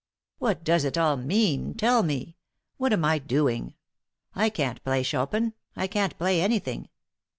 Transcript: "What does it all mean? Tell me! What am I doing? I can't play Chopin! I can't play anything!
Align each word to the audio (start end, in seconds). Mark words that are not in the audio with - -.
"What 0.39 0.63
does 0.63 0.83
it 0.83 0.97
all 0.97 1.15
mean? 1.15 1.75
Tell 1.75 2.01
me! 2.01 2.35
What 2.77 2.91
am 2.91 3.05
I 3.05 3.19
doing? 3.19 3.75
I 4.33 4.49
can't 4.49 4.83
play 4.83 5.03
Chopin! 5.03 5.53
I 5.75 5.85
can't 5.85 6.17
play 6.17 6.41
anything! 6.41 6.89